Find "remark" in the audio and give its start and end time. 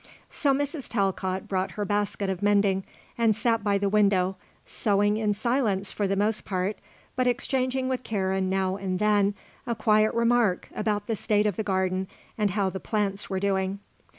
10.15-10.69